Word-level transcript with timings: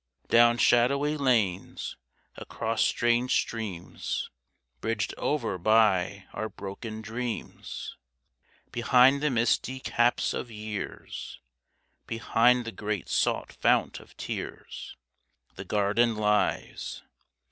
Down 0.29 0.57
shadowy 0.57 1.15
lanes, 1.15 1.95
across 2.35 2.83
strange 2.83 3.33
streams, 3.33 4.31
Bridged 4.79 5.13
over 5.15 5.59
by 5.59 6.25
our 6.33 6.49
broken 6.49 7.03
dreams; 7.03 7.95
Behind 8.71 9.21
the 9.21 9.29
misty 9.29 9.79
caps 9.79 10.33
of 10.33 10.49
years, 10.49 11.39
Beyond 12.07 12.65
the 12.65 12.71
great 12.71 13.09
salt 13.09 13.51
fount 13.53 13.99
of 13.99 14.17
tears, 14.17 14.97
The 15.53 15.65
garden 15.65 16.15
lies. 16.15 17.03